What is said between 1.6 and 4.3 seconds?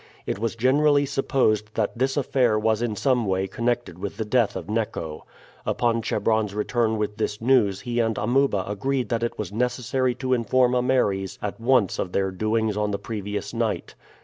that this affair was in some way connected with the